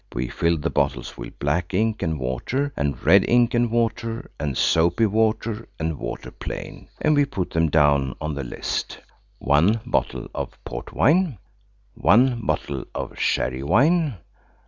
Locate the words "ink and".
1.75-2.19, 3.29-3.69